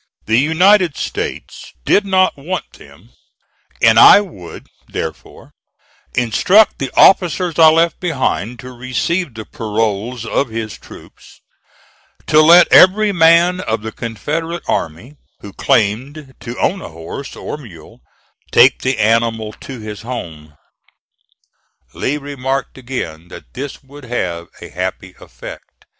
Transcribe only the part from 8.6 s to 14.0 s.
to receive the paroles of his troops to let every man of the